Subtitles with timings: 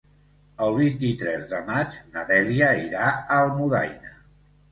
[0.67, 4.17] El vint-i-tres de maig na Dèlia irà a Almudaina.